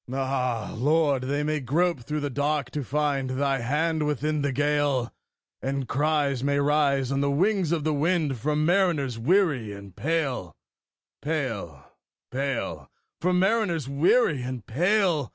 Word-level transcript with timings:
Ah, 0.11 0.73
Lord! 0.75 1.25
they 1.25 1.43
may 1.43 1.59
grope 1.59 1.99
through 1.99 2.21
the 2.21 2.31
dark 2.31 2.71
to 2.71 2.83
find 2.83 3.29
Thy 3.29 3.59
hand 3.59 4.07
within 4.07 4.41
the 4.41 4.51
gale; 4.51 5.13
And 5.61 5.87
cries 5.87 6.43
may 6.43 6.57
rise 6.57 7.11
on 7.11 7.21
the 7.21 7.29
wings 7.29 7.71
of 7.71 7.83
the 7.83 7.93
wind 7.93 8.39
From 8.39 8.65
mariners 8.65 9.19
weary 9.19 9.71
and 9.73 9.95
pale, 9.95 10.55
pale, 11.21 11.83
pale 12.31 12.89
From 13.19 13.37
mariners 13.37 13.87
weary 13.87 14.41
and 14.41 14.65
pale! 14.65 15.29